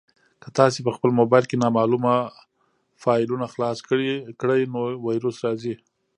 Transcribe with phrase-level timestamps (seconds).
[0.41, 2.13] که تاسي په خپل موبایل کې نامعلومه
[3.03, 3.77] فایلونه خلاص
[4.41, 5.75] کړئ نو ویروس راځي.